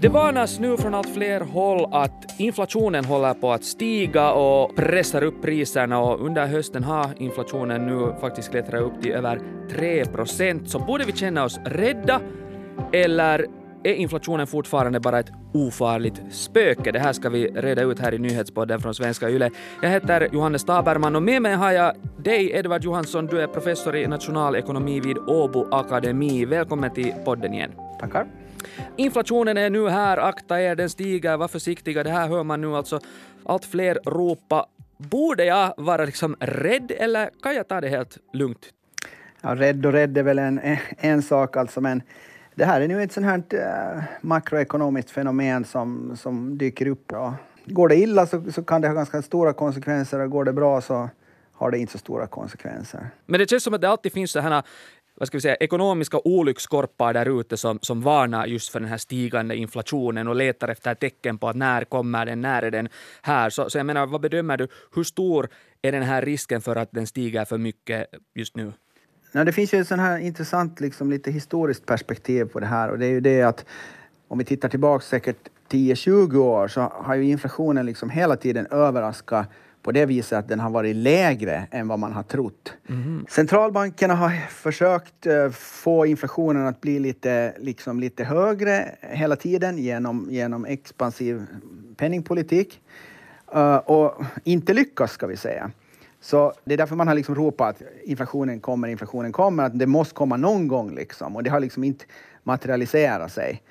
Det 0.00 0.08
varnas 0.08 0.58
nu 0.58 0.76
från 0.76 0.94
allt 0.94 1.14
fler 1.14 1.40
håll 1.40 1.88
att 1.92 2.40
inflationen 2.40 3.04
håller 3.04 3.34
på 3.34 3.52
att 3.52 3.64
stiga 3.64 4.32
och 4.32 4.76
pressar 4.76 5.22
upp 5.22 5.42
priserna 5.42 5.98
och 5.98 6.26
under 6.26 6.46
hösten 6.46 6.84
har 6.84 7.10
inflationen 7.18 7.86
nu 7.86 8.14
faktiskt 8.20 8.50
klättrat 8.50 8.82
upp 8.82 9.02
till 9.02 9.12
över 9.12 9.40
3 9.70 10.04
procent. 10.04 10.70
Så 10.70 10.78
borde 10.78 11.04
vi 11.04 11.12
känna 11.12 11.44
oss 11.44 11.60
rädda 11.64 12.20
eller 12.92 13.46
är 13.84 13.94
inflationen 13.94 14.46
fortfarande 14.46 15.00
bara 15.00 15.18
ett 15.18 15.30
ofarligt 15.54 16.22
spöke? 16.30 16.92
Det 16.92 16.98
här 16.98 17.12
ska 17.12 17.28
vi 17.28 17.46
reda 17.46 17.82
ut 17.82 17.98
här 17.98 18.14
i 18.14 18.18
nyhetspodden 18.18 18.80
från 18.80 18.94
Svenska 18.94 19.30
Yle. 19.30 19.50
Jag 19.82 19.90
heter 19.90 20.28
Johannes 20.32 20.64
Taberman 20.64 21.16
och 21.16 21.22
med 21.22 21.42
mig 21.42 21.54
har 21.54 21.72
jag 21.72 21.94
dig, 22.18 22.50
Edvard 22.52 22.84
Johansson. 22.84 23.26
Du 23.26 23.40
är 23.40 23.46
professor 23.46 23.96
i 23.96 24.06
nationalekonomi 24.06 25.00
vid 25.00 25.18
Åbo 25.18 25.68
Akademi. 25.70 26.44
Välkommen 26.44 26.94
till 26.94 27.12
podden 27.24 27.54
igen. 27.54 27.72
Tackar. 28.00 28.26
Inflationen 28.96 29.56
är 29.56 29.70
nu 29.70 29.88
här, 29.88 30.16
akta 30.18 30.60
er, 30.60 30.74
den 30.74 30.90
stiger, 30.90 31.36
var 31.36 31.48
försiktiga. 31.48 32.02
Det 32.02 32.10
här 32.10 32.28
hör 32.28 32.44
man 32.44 32.60
nu 32.60 32.76
alltså 32.76 33.00
allt 33.44 33.64
fler 33.64 33.98
ropa. 34.06 34.66
Borde 34.96 35.44
jag 35.44 35.74
vara 35.76 36.04
liksom 36.04 36.36
rädd 36.40 36.92
eller 36.98 37.30
kan 37.42 37.54
jag 37.54 37.68
ta 37.68 37.80
det 37.80 37.88
helt 37.88 38.18
lugnt? 38.32 38.70
Ja, 39.40 39.54
rädd 39.54 39.86
och 39.86 39.92
rädd 39.92 40.18
är 40.18 40.22
väl 40.22 40.38
en, 40.38 40.60
en 40.98 41.22
sak 41.22 41.56
alltså, 41.56 41.80
men 41.80 42.02
det 42.60 42.66
här 42.66 42.80
är 42.80 42.88
nu 42.88 43.02
ett 43.02 43.12
sånt 43.12 43.26
här 43.26 43.42
äh, 43.96 44.02
makroekonomiskt 44.20 45.10
fenomen 45.10 45.64
som, 45.64 46.16
som 46.16 46.58
dyker 46.58 46.86
upp. 46.86 47.04
Ja. 47.12 47.34
Går 47.64 47.88
det 47.88 47.96
illa 47.96 48.26
så, 48.26 48.52
så 48.52 48.62
kan 48.62 48.80
det 48.80 48.88
ha 48.88 48.94
ganska 48.94 49.22
stora 49.22 49.52
konsekvenser 49.52 50.20
och 50.20 50.30
går 50.30 50.44
det 50.44 50.52
bra 50.52 50.80
så 50.80 51.08
har 51.52 51.70
det 51.70 51.78
inte 51.78 51.92
så 51.92 51.98
stora 51.98 52.26
konsekvenser. 52.26 53.10
Men 53.26 53.40
det 53.40 53.50
känns 53.50 53.64
som 53.64 53.74
att 53.74 53.80
det 53.80 53.88
alltid 53.88 54.12
finns 54.12 54.30
så 54.30 54.40
här 54.40 54.62
vad 55.14 55.26
ska 55.26 55.36
vi 55.36 55.42
säga, 55.42 55.54
ekonomiska 55.54 56.18
olyckskorpar 56.24 57.14
där 57.14 57.40
ute 57.40 57.56
som, 57.56 57.78
som 57.82 58.00
varnar 58.00 58.46
just 58.46 58.72
för 58.72 58.80
den 58.80 58.88
här 58.88 58.98
stigande 58.98 59.56
inflationen 59.56 60.28
och 60.28 60.36
letar 60.36 60.68
efter 60.68 60.94
tecken 60.94 61.38
på 61.38 61.48
att 61.48 61.56
när 61.56 61.84
kommer 61.84 62.26
den, 62.26 62.40
när 62.40 62.62
är 62.62 62.70
den 62.70 62.88
här? 63.22 63.50
Så, 63.50 63.70
så 63.70 63.78
jag 63.78 63.86
menar, 63.86 64.06
vad 64.06 64.20
bedömer 64.20 64.56
du, 64.56 64.68
hur 64.94 65.04
stor 65.04 65.48
är 65.82 65.92
den 65.92 66.02
här 66.02 66.22
risken 66.22 66.60
för 66.60 66.76
att 66.76 66.92
den 66.92 67.06
stiger 67.06 67.44
för 67.44 67.58
mycket 67.58 68.06
just 68.34 68.56
nu? 68.56 68.72
Ja, 69.32 69.44
det 69.44 69.52
finns 69.52 69.74
ju 69.74 69.80
ett 69.80 69.88
sån 69.88 69.98
här 69.98 70.18
intressant, 70.18 70.80
liksom, 70.80 71.10
lite 71.10 71.30
historiskt 71.30 71.86
perspektiv 71.86 72.44
på 72.44 72.60
det 72.60 72.66
här 72.66 72.88
och 72.90 72.98
det 72.98 73.06
är 73.06 73.10
ju 73.10 73.20
det 73.20 73.42
att 73.42 73.64
om 74.28 74.38
vi 74.38 74.44
tittar 74.44 74.68
tillbaka 74.68 75.04
säkert 75.04 75.48
10-20 75.70 76.36
år 76.36 76.68
så 76.68 76.80
har 76.80 77.14
ju 77.14 77.24
inflationen 77.24 77.86
liksom 77.86 78.10
hela 78.10 78.36
tiden 78.36 78.66
överraskat 78.66 79.48
på 79.82 79.92
det 79.92 80.06
viset 80.06 80.38
att 80.38 80.48
den 80.48 80.60
har 80.60 80.70
varit 80.70 80.96
lägre 80.96 81.66
än 81.70 81.88
vad 81.88 81.98
man 81.98 82.12
har 82.12 82.22
trott. 82.22 82.72
Mm. 82.88 83.26
Centralbankerna 83.28 84.14
har 84.14 84.30
försökt 84.50 85.26
uh, 85.26 85.50
få 85.50 86.06
inflationen 86.06 86.66
att 86.66 86.80
bli 86.80 86.98
lite, 86.98 87.54
liksom 87.58 88.00
lite 88.00 88.24
högre 88.24 88.94
hela 89.00 89.36
tiden 89.36 89.78
genom, 89.78 90.28
genom 90.30 90.64
expansiv 90.64 91.46
penningpolitik. 91.96 92.80
Uh, 93.54 93.76
och 93.76 94.24
inte 94.44 94.74
lyckas, 94.74 95.12
ska 95.12 95.26
vi 95.26 95.36
säga. 95.36 95.70
Så 96.20 96.52
det 96.64 96.74
är 96.74 96.78
därför 96.78 96.96
man 96.96 97.08
har 97.08 97.14
liksom 97.14 97.34
ropat 97.34 97.68
att 97.68 97.82
inflationen 98.04 98.60
kommer, 98.60 98.88
inflationen 98.88 99.32
kommer, 99.32 99.64
att 99.64 99.78
det 99.78 99.86
måste 99.86 100.14
komma 100.14 100.36
någon 100.36 100.68
gång 100.68 100.94
liksom. 100.94 101.36
Och 101.36 101.42
det 101.42 101.50
har 101.50 101.60
liksom 101.60 101.84
inte 101.84 102.04
materialiserat 102.42 103.32
sig. 103.32 103.62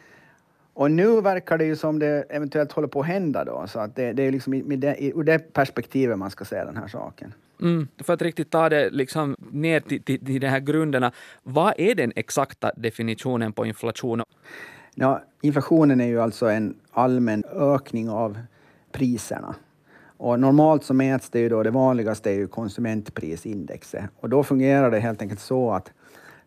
Och 0.74 0.92
nu 0.92 1.22
verkar 1.22 1.58
det 1.58 1.66
ju 1.66 1.76
som 1.76 2.00
det 2.00 2.26
eventuellt 2.30 2.72
håller 2.72 2.88
på 2.88 3.00
att 3.00 3.08
hända 3.08 3.46
då, 3.46 3.66
så 3.68 3.80
att 3.80 3.96
det, 3.96 4.14
det 4.14 4.24
är 4.24 4.32
liksom 4.32 4.64
med 4.66 4.80
det, 4.80 4.96
ur 5.00 5.24
det 5.24 5.54
perspektivet 5.54 6.18
man 6.18 6.32
ska 6.32 6.46
se 6.46 6.64
den 6.64 6.78
här 6.78 6.88
saken. 6.88 7.34
Mm, 7.62 7.88
för 7.98 8.14
att 8.14 8.22
riktigt 8.22 8.50
ta 8.50 8.70
det 8.70 8.90
liksom 8.90 9.36
ner 9.52 9.80
till, 9.80 10.04
till, 10.04 10.26
till 10.26 10.42
de 10.42 10.48
här 10.48 10.60
grunderna, 10.60 11.12
vad 11.44 11.74
är 11.78 11.96
den 11.96 12.14
exakta 12.16 12.72
definitionen 12.76 13.54
på 13.54 13.66
inflation? 13.66 14.24
Ja, 14.96 15.22
inflationen 15.42 16.02
är 16.02 16.08
ju 16.08 16.22
alltså 16.22 16.46
en 16.46 16.76
allmän 16.92 17.44
ökning 17.44 18.10
av 18.10 18.40
priserna. 18.92 19.56
Och 20.20 20.40
normalt 20.40 20.84
så 20.84 20.94
mäts 20.94 21.30
det 21.30 21.40
ju 21.40 21.50
då, 21.50 21.64
det 21.64 21.72
vanligaste 21.72 22.30
är 22.30 22.34
ju 22.34 22.48
konsumentprisindexet. 22.48 24.04
Och 24.20 24.30
då 24.30 24.44
fungerar 24.44 24.92
det 24.92 25.00
helt 25.00 25.22
enkelt 25.22 25.40
så 25.40 25.72
att 25.72 25.92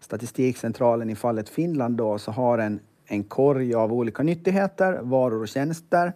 Statistikcentralen 0.00 1.10
i 1.10 1.14
fallet 1.14 1.48
Finland 1.48 1.96
då 1.96 2.18
så 2.18 2.30
har 2.30 2.58
en 2.58 2.80
en 3.12 3.24
korg 3.24 3.74
av 3.74 3.92
olika 3.92 4.22
nyttigheter, 4.22 4.98
varor 5.02 5.42
och 5.42 5.48
tjänster. 5.48 6.12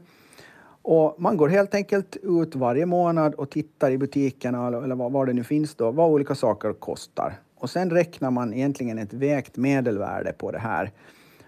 Och 0.82 1.16
man 1.18 1.36
går 1.36 1.48
helt 1.48 1.74
enkelt 1.74 2.16
ut 2.22 2.54
varje 2.54 2.86
månad 2.86 3.34
och 3.34 3.50
tittar 3.50 3.90
i 3.90 3.98
butikerna 3.98 4.66
eller 4.66 4.94
var 4.94 5.26
det 5.26 5.32
nu 5.32 5.44
finns 5.44 5.74
då, 5.74 5.90
vad 5.90 6.10
olika 6.10 6.34
saker 6.34 6.72
kostar. 6.72 7.34
Och 7.54 7.70
sen 7.70 7.90
räknar 7.90 8.30
man 8.30 8.54
egentligen 8.54 8.98
ett 8.98 9.12
vägt 9.12 9.56
medelvärde 9.56 10.32
på 10.32 10.50
det 10.50 10.58
här 10.58 10.92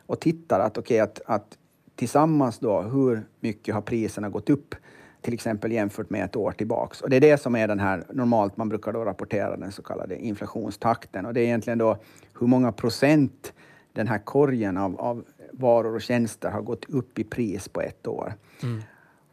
och 0.06 0.20
tittar 0.20 0.60
att, 0.60 0.78
okay, 0.78 0.98
att, 0.98 1.20
att 1.26 1.58
tillsammans 1.96 2.58
då, 2.58 2.80
hur 2.80 3.26
mycket 3.40 3.74
har 3.74 3.82
priserna 3.82 4.28
gått 4.28 4.50
upp 4.50 4.74
till 5.22 5.34
exempel 5.34 5.72
jämfört 5.72 6.10
med 6.10 6.24
ett 6.24 6.36
år 6.36 6.52
tillbaks. 6.52 7.00
Och 7.00 7.10
det 7.10 7.16
är 7.16 7.20
det 7.20 7.40
som 7.40 7.56
är 7.56 7.68
den 7.68 7.80
här, 7.80 8.04
normalt 8.10 8.56
man 8.56 8.68
brukar 8.68 8.92
då 8.92 9.04
rapportera 9.04 9.56
den 9.56 9.72
så 9.72 9.82
kallade 9.82 10.16
inflationstakten 10.16 11.26
och 11.26 11.34
det 11.34 11.40
är 11.40 11.44
egentligen 11.44 11.78
då 11.78 11.96
hur 12.40 12.46
många 12.46 12.72
procent 12.72 13.52
den 13.92 14.08
här 14.08 14.18
korgen 14.18 14.76
av, 14.76 15.00
av 15.00 15.24
varor 15.52 15.94
och 15.94 16.02
tjänster 16.02 16.50
har 16.50 16.62
gått 16.62 16.84
upp 16.84 17.18
i 17.18 17.24
pris 17.24 17.68
på 17.68 17.80
ett 17.80 18.06
år. 18.06 18.34
Mm. 18.62 18.82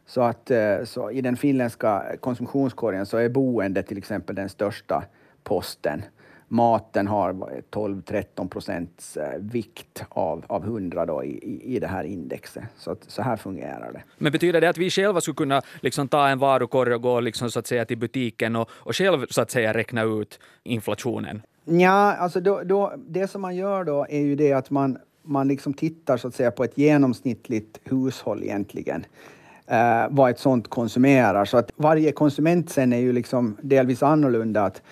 Så 0.06 0.22
att 0.22 0.50
eh, 0.50 0.84
så 0.84 1.10
i 1.10 1.20
den 1.20 1.36
finländska 1.36 2.16
konsumtionskorgen 2.20 3.06
så 3.06 3.16
är 3.16 3.28
boende 3.28 3.82
till 3.82 3.98
exempel 3.98 4.36
den 4.36 4.48
största 4.48 5.04
posten. 5.42 6.02
Maten 6.48 7.06
har 7.06 7.32
12-13 7.70 8.48
procents 8.48 9.16
eh, 9.16 9.38
vikt 9.38 10.04
av, 10.08 10.44
av 10.46 10.64
100 10.64 11.06
då 11.06 11.24
i, 11.24 11.60
i 11.74 11.78
det 11.78 11.86
här 11.86 12.04
indexet. 12.04 12.64
Så, 12.76 12.90
att, 12.90 13.04
så 13.06 13.22
här 13.22 13.36
fungerar 13.36 13.92
det. 13.92 14.02
Men 14.18 14.32
betyder 14.32 14.60
det 14.60 14.68
att 14.68 14.78
vi 14.78 14.90
själva 14.90 15.20
skulle 15.20 15.34
kunna 15.34 15.62
liksom 15.80 16.08
ta 16.08 16.28
en 16.28 16.38
varukorg 16.38 16.94
och 16.94 17.02
gå 17.02 17.20
liksom 17.20 17.50
så 17.50 17.58
att 17.58 17.66
säga 17.66 17.84
till 17.84 17.98
butiken 17.98 18.56
och, 18.56 18.70
och 18.70 18.96
själv 18.96 19.26
så 19.30 19.42
att 19.42 19.50
säga 19.50 19.74
räkna 19.74 20.02
ut 20.02 20.40
inflationen? 20.62 21.42
Ja, 21.64 22.14
alltså 22.14 22.40
då, 22.40 22.62
då, 22.64 22.92
det 23.08 23.28
som 23.28 23.42
man 23.42 23.56
gör 23.56 23.84
då 23.84 24.06
är 24.08 24.20
ju 24.20 24.36
det 24.36 24.52
att 24.52 24.70
man, 24.70 24.98
man 25.22 25.48
liksom 25.48 25.74
tittar 25.74 26.16
så 26.16 26.28
att 26.28 26.34
säga 26.34 26.50
på 26.50 26.64
ett 26.64 26.78
genomsnittligt 26.78 27.80
hushåll 27.84 28.42
egentligen. 28.42 29.06
Eh, 29.66 30.06
vad 30.10 30.30
ett 30.30 30.38
sånt 30.38 30.68
konsumerar. 30.68 31.44
Så 31.44 31.56
att 31.56 31.70
varje 31.76 32.12
konsument 32.12 32.70
sen 32.70 32.92
är 32.92 32.98
ju 32.98 33.12
liksom 33.12 33.56
delvis 33.60 34.02
annorlunda. 34.02 34.64
Att, 34.64 34.82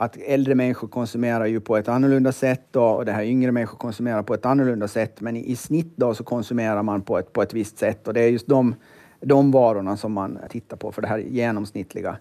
att 0.00 0.16
äldre 0.16 0.54
människor 0.54 0.88
konsumerar 0.88 1.46
ju 1.46 1.60
på 1.60 1.76
ett 1.76 1.88
annorlunda 1.88 2.32
sätt 2.32 2.62
då, 2.70 2.84
och 2.84 3.04
det 3.04 3.12
här 3.12 3.24
yngre 3.24 3.52
människor 3.52 3.78
konsumerar 3.78 4.22
på 4.22 4.34
ett 4.34 4.46
annorlunda 4.46 4.88
sätt. 4.88 5.20
Men 5.20 5.36
i, 5.36 5.50
i 5.50 5.56
snitt 5.56 5.92
då 5.96 6.14
så 6.14 6.24
konsumerar 6.24 6.82
man 6.82 7.02
på 7.02 7.18
ett, 7.18 7.32
på 7.32 7.42
ett 7.42 7.54
visst 7.54 7.78
sätt 7.78 8.08
och 8.08 8.14
det 8.14 8.20
är 8.20 8.28
just 8.28 8.46
de, 8.46 8.74
de 9.20 9.50
varorna 9.50 9.96
som 9.96 10.12
man 10.12 10.38
tittar 10.50 10.76
på 10.76 10.92
för 10.92 11.02
det 11.02 11.08
här 11.08 11.18
genomsnittliga 11.18 12.16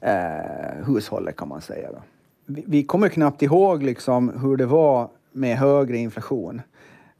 eh, 0.00 0.86
hushållet 0.86 1.36
kan 1.36 1.48
man 1.48 1.60
säga. 1.60 1.88
Då. 1.92 2.02
Vi, 2.46 2.64
vi 2.66 2.82
kommer 2.84 3.08
knappt 3.08 3.42
ihåg 3.42 3.82
liksom 3.82 4.28
hur 4.42 4.56
det 4.56 4.66
var 4.66 5.08
med 5.32 5.56
högre 5.56 5.96
inflation. 5.96 6.62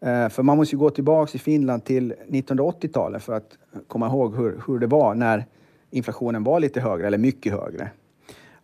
Eh, 0.00 0.28
för 0.28 0.42
man 0.42 0.56
måste 0.56 0.75
ju 0.75 0.78
gå 0.78 0.91
tillbaka 0.91 1.31
i 1.34 1.38
Finland 1.38 1.84
till 1.84 2.14
1980-talet 2.28 3.22
för 3.22 3.32
att 3.32 3.58
komma 3.87 4.06
ihåg 4.06 4.37
hur, 4.37 4.62
hur 4.66 4.78
det 4.78 4.87
var 4.87 5.14
när 5.14 5.44
inflationen 5.91 6.44
var 6.44 6.60
lite 6.60 6.81
högre, 6.81 7.06
eller 7.06 7.19
mycket 7.19 7.53
högre. 7.53 7.91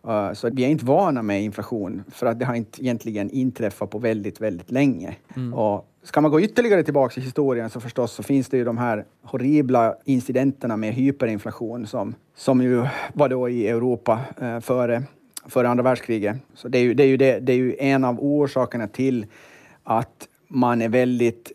Uh, 0.07 0.33
så 0.33 0.49
vi 0.49 0.65
är 0.65 0.69
inte 0.69 0.85
vana 0.85 1.21
med 1.21 1.43
inflation, 1.43 2.03
för 2.11 2.25
att 2.25 2.39
det 2.39 2.45
har 2.45 2.55
inte 2.55 2.83
egentligen 2.83 3.29
inträffat 3.29 3.89
på 3.89 3.99
väldigt, 3.99 4.41
väldigt 4.41 4.71
länge. 4.71 5.15
Mm. 5.35 5.53
Och 5.53 5.89
ska 6.03 6.21
man 6.21 6.31
gå 6.31 6.41
ytterligare 6.41 6.83
tillbaka 6.83 7.21
i 7.21 7.23
historien 7.23 7.69
så 7.69 7.79
förstås 7.79 8.11
så 8.11 8.23
finns 8.23 8.49
det 8.49 8.57
ju 8.57 8.63
de 8.63 8.77
här 8.77 9.05
horribla 9.23 9.95
incidenterna 10.05 10.77
med 10.77 10.93
hyperinflation 10.93 11.87
som, 11.87 12.15
som 12.35 12.61
ju 12.61 12.85
var 13.13 13.29
då 13.29 13.49
i 13.49 13.67
Europa 13.67 14.19
uh, 14.41 14.59
före, 14.59 15.03
före 15.45 15.69
andra 15.69 15.83
världskriget. 15.83 16.37
Så 16.53 16.67
det 16.67 16.77
är 16.77 16.83
ju, 16.83 16.93
det 16.93 17.03
är 17.03 17.07
ju, 17.07 17.17
det, 17.17 17.39
det 17.39 17.53
är 17.53 17.57
ju 17.57 17.75
en 17.79 18.03
av 18.03 18.19
orsakerna 18.19 18.87
till 18.87 19.25
att 19.83 20.27
man 20.47 20.81
är 20.81 20.89
väldigt 20.89 21.51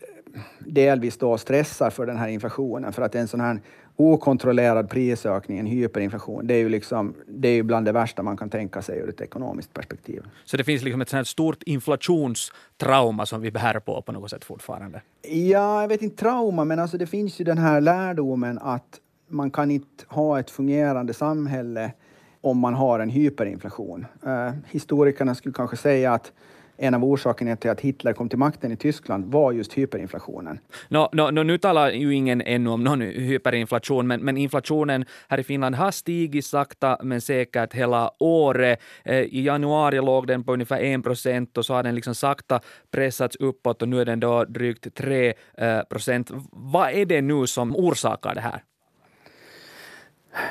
delvis 0.58 1.18
då 1.18 1.38
stressar 1.38 1.90
för 1.90 2.06
den 2.06 2.16
här 2.16 2.28
inflationen. 2.28 2.92
För 2.92 3.02
att 3.02 3.14
en 3.14 3.28
sån 3.28 3.40
här 3.40 3.60
okontrollerad 4.00 4.90
prisökning, 4.90 5.58
en 5.58 5.66
hyperinflation, 5.66 6.46
det 6.46 6.54
är 6.54 6.58
ju 6.58 6.68
liksom, 6.68 7.14
det 7.26 7.48
är 7.48 7.52
ju 7.52 7.62
bland 7.62 7.86
det 7.86 7.92
värsta 7.92 8.22
man 8.22 8.36
kan 8.36 8.50
tänka 8.50 8.82
sig 8.82 8.98
ur 8.98 9.08
ett 9.08 9.20
ekonomiskt 9.20 9.74
perspektiv. 9.74 10.22
Så 10.44 10.56
det 10.56 10.64
finns 10.64 10.82
liksom 10.82 11.00
ett 11.00 11.08
sånt 11.08 11.18
här 11.18 11.24
stort 11.24 11.62
inflationstrauma 11.62 13.26
som 13.26 13.40
vi 13.40 13.50
bär 13.50 13.80
på 13.80 14.02
på 14.02 14.12
något 14.12 14.30
sätt 14.30 14.44
fortfarande? 14.44 15.00
Ja, 15.22 15.80
jag 15.80 15.88
vet 15.88 16.02
inte 16.02 16.16
trauma, 16.16 16.64
men 16.64 16.78
alltså 16.78 16.98
det 16.98 17.06
finns 17.06 17.40
ju 17.40 17.44
den 17.44 17.58
här 17.58 17.80
lärdomen 17.80 18.58
att 18.58 19.00
man 19.28 19.50
kan 19.50 19.70
inte 19.70 20.04
ha 20.08 20.40
ett 20.40 20.50
fungerande 20.50 21.14
samhälle 21.14 21.92
om 22.40 22.58
man 22.58 22.74
har 22.74 23.00
en 23.00 23.10
hyperinflation. 23.10 24.06
Uh, 24.26 24.50
historikerna 24.66 25.34
skulle 25.34 25.52
kanske 25.52 25.76
säga 25.76 26.12
att 26.12 26.32
en 26.80 26.94
av 26.94 27.04
orsakerna 27.04 27.56
till 27.56 27.70
att 27.70 27.80
Hitler 27.80 28.12
kom 28.12 28.28
till 28.28 28.38
makten 28.38 28.72
i 28.72 28.76
Tyskland 28.76 29.32
var 29.32 29.52
just 29.52 29.78
hyperinflationen. 29.78 30.58
No, 30.88 31.08
no, 31.12 31.30
no, 31.30 31.42
nu 31.42 31.58
talar 31.58 31.90
ju 31.90 32.14
ingen 32.14 32.40
ännu 32.40 32.70
om 32.70 32.84
någon 32.84 33.00
hyperinflation, 33.00 34.06
men, 34.06 34.20
men 34.20 34.36
inflationen 34.36 35.04
här 35.28 35.40
i 35.40 35.42
Finland 35.42 35.74
har 35.74 35.90
stigit 35.90 36.46
sakta 36.46 36.98
men 37.02 37.20
säkert 37.20 37.74
hela 37.74 38.10
året. 38.18 38.80
Eh, 39.04 39.18
I 39.18 39.42
januari 39.42 39.96
låg 39.96 40.26
den 40.26 40.44
på 40.44 40.52
ungefär 40.52 40.80
1 40.80 41.02
procent 41.02 41.58
och 41.58 41.66
så 41.66 41.74
har 41.74 41.82
den 41.82 41.94
liksom 41.94 42.14
sakta 42.14 42.60
pressats 42.90 43.36
uppåt 43.36 43.82
och 43.82 43.88
nu 43.88 44.00
är 44.00 44.04
den 44.04 44.20
då 44.20 44.44
drygt 44.44 44.94
3 44.94 45.34
eh, 45.58 45.80
procent. 45.90 46.30
Vad 46.52 46.90
är 46.90 47.04
det 47.04 47.20
nu 47.22 47.46
som 47.46 47.76
orsakar 47.76 48.34
det 48.34 48.40
här? 48.40 48.62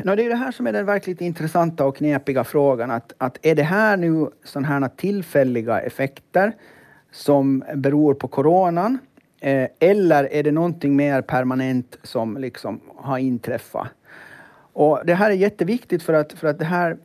No, 0.03 0.15
det 0.15 0.25
är 0.25 0.29
det 0.29 0.35
här 0.35 0.51
som 0.51 0.67
är 0.67 0.73
den 0.73 0.85
verkligt 0.85 1.21
intressanta 1.21 1.85
och 1.85 1.95
knepiga 1.95 2.43
frågan. 2.43 2.91
Att, 2.91 3.13
att 3.17 3.37
är 3.41 3.55
det 3.55 3.63
här 3.63 3.97
nu 3.97 4.29
sådana 4.43 4.67
här 4.67 4.89
tillfälliga 4.95 5.79
effekter 5.79 6.53
som 7.11 7.63
beror 7.75 8.13
på 8.13 8.27
coronan? 8.27 8.97
Eh, 9.39 9.69
eller 9.79 10.33
är 10.33 10.43
det 10.43 10.51
någonting 10.51 10.95
mer 10.95 11.21
permanent 11.21 11.97
som 12.03 12.37
liksom 12.37 12.79
har 12.95 13.17
inträffat? 13.17 13.87
Och 14.73 15.01
det 15.05 15.13
här 15.13 15.31
är 15.31 15.35
jätteviktigt 15.35 16.03
för 16.03 16.13
att, 16.13 16.33
för 16.33 16.47
att 16.47 16.59
det 16.59 16.65
här 16.65 16.97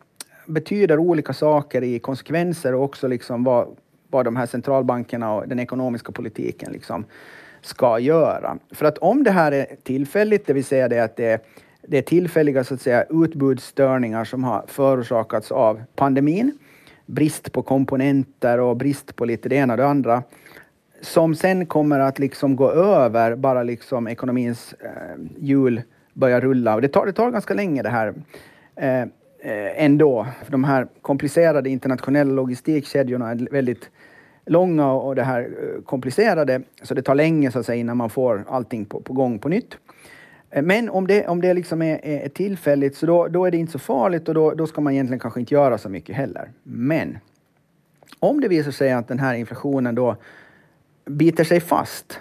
betyder 0.47 0.99
olika 0.99 1.33
saker 1.33 1.83
i 1.83 1.99
konsekvenser 1.99 2.75
och 2.75 2.83
också 2.83 3.09
liksom 3.09 3.45
vad, 3.45 3.69
vad 4.11 4.25
de 4.25 4.37
här 4.37 4.47
centralbankerna 4.47 5.35
och 5.35 5.49
den 5.49 5.59
ekonomiska 5.59 6.13
politiken 6.13 6.73
liksom 6.73 7.05
ska 7.63 7.99
göra. 7.99 8.59
För 8.71 8.87
att 8.87 8.99
om 8.99 9.25
det 9.25 9.31
här 9.31 9.53
är 9.53 9.67
tillfälligt, 9.83 10.47
det 10.47 10.53
vill 10.53 10.65
säga 10.65 10.89
det 10.89 11.01
att 11.01 11.17
det 11.17 11.25
är 11.25 11.41
det 11.87 11.99
är 11.99 12.03
tillfälliga 12.03 12.65
så 12.65 12.75
att 12.75 12.81
säga, 12.81 13.05
utbudsstörningar 13.11 14.25
som 14.25 14.45
har 14.45 14.65
förorsakats 14.67 15.53
av 15.53 15.83
pandemin. 15.97 16.59
Brist 17.07 17.53
på 17.53 17.63
komponenter 17.63 18.61
och 18.61 18.77
brist 18.77 19.17
på 19.17 19.25
lite 19.25 19.49
det 19.49 19.57
ena 19.57 19.73
och 19.73 19.77
det 19.77 19.87
andra. 19.87 20.23
Som 21.01 21.35
sen 21.35 21.67
kommer 21.67 22.01
att 22.01 22.19
liksom 22.19 22.57
gå 22.57 22.71
över 22.71 23.37
bara 23.37 23.63
liksom 23.63 24.09
ekonomins 24.09 24.75
eh, 24.81 24.91
hjul 25.39 25.83
börjar 26.13 26.41
rulla. 26.41 26.75
Och 26.75 26.83
det 26.83 26.89
tar, 26.89 27.07
det 27.07 27.13
tar 27.13 27.31
ganska 27.31 27.55
länge 27.55 27.83
det 27.83 27.89
här. 27.89 28.15
Eh, 28.77 29.01
eh 29.01 29.85
ändå. 29.85 30.27
För 30.45 30.53
de 30.53 30.65
här 30.65 30.87
komplicerade 31.03 31.71
internationella 31.71 32.33
logistikkedjorna 32.33 33.31
är 33.31 33.49
väldigt 33.51 33.91
långa 34.47 34.93
och 34.93 35.15
det 35.15 35.23
här 35.23 35.41
eh, 35.41 35.83
komplicerade. 35.83 36.63
Så 36.83 36.95
det 36.95 37.03
tar 37.03 37.15
länge 37.15 37.51
så 37.51 37.59
att 37.59 37.67
säga, 37.67 37.77
innan 37.77 37.97
man 37.97 38.11
får 38.11 38.45
allting 38.49 38.85
på, 38.85 39.01
på 39.01 39.13
gång 39.13 39.39
på 39.39 39.49
nytt. 39.49 39.79
Eh, 40.55 40.63
men 40.63 40.91
om 40.91 41.07
det, 41.07 41.27
om 41.27 41.41
det 41.41 41.55
liksom 41.55 41.83
är, 41.83 42.05
är 42.05 42.29
tillfälligt 42.29 42.97
så 42.97 43.07
då, 43.07 43.29
då 43.29 43.45
är 43.45 43.51
det 43.51 43.57
inte 43.57 43.73
så 43.73 43.79
farligt 43.79 44.29
och 44.29 44.35
då, 44.35 44.55
då 44.55 44.67
ska 44.67 44.81
man 44.81 44.93
egentligen 44.93 45.21
kanske 45.21 45.41
inte 45.41 45.55
göra 45.55 45.79
så 45.79 45.89
mycket 45.89 46.17
heller. 46.17 46.51
Men 46.63 47.19
om 48.19 48.41
det 48.41 48.49
visar 48.49 48.71
sig 48.71 48.93
att 48.93 49.09
den 49.09 49.19
här 49.19 49.35
inflationen 49.35 49.95
då 49.95 50.17
biter 51.05 51.45
sig 51.45 51.61
fast 51.61 52.21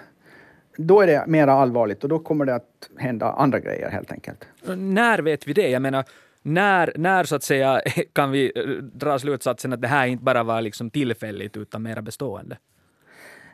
då 0.76 1.00
är 1.00 1.06
det 1.06 1.24
mer 1.26 1.46
allvarligt 1.46 2.02
och 2.02 2.08
då 2.08 2.18
kommer 2.18 2.44
det 2.44 2.54
att 2.54 2.90
hända 2.96 3.32
andra 3.32 3.60
grejer 3.60 3.90
helt 3.90 4.12
enkelt. 4.12 4.48
När 4.76 5.18
vet 5.18 5.48
vi 5.48 5.52
det? 5.52 5.68
Jag 5.68 5.82
menar, 5.82 6.04
när, 6.42 6.92
när 6.96 7.24
så 7.24 7.36
att 7.36 7.42
säga 7.42 7.82
kan 8.12 8.30
vi 8.30 8.52
eh, 8.54 8.62
dra 8.82 9.18
slutsatsen 9.18 9.72
att 9.72 9.80
det 9.80 9.88
här 9.88 10.06
inte 10.06 10.24
bara 10.24 10.42
var 10.42 10.60
liksom 10.60 10.90
tillfälligt 10.90 11.56
utan 11.56 11.82
mera 11.82 12.02
bestående? 12.02 12.56